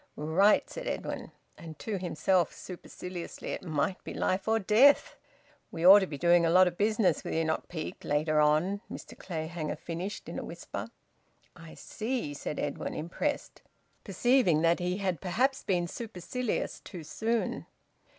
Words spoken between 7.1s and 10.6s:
wi' Enoch Peake, later on," Mr Clayhanger finished, in a